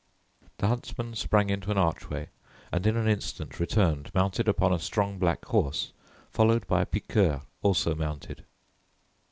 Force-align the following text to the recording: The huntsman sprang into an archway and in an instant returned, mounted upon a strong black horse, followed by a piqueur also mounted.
The 0.57 0.67
huntsman 0.67 1.13
sprang 1.13 1.51
into 1.51 1.69
an 1.69 1.77
archway 1.77 2.29
and 2.71 2.87
in 2.87 2.97
an 2.97 3.07
instant 3.07 3.59
returned, 3.59 4.09
mounted 4.15 4.47
upon 4.47 4.73
a 4.73 4.79
strong 4.79 5.19
black 5.19 5.45
horse, 5.45 5.93
followed 6.31 6.65
by 6.65 6.81
a 6.81 6.87
piqueur 6.87 7.41
also 7.61 7.93
mounted. 7.93 8.43